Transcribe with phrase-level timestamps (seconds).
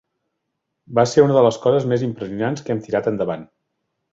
[0.99, 3.47] Va ser una de les coses més impressionants que hem tirat endavant.